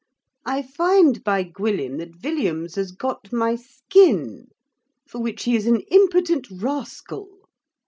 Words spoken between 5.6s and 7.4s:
an impotent rascal.